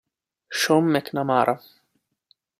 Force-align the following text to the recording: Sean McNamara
Sean 0.59 0.89
McNamara 0.89 1.61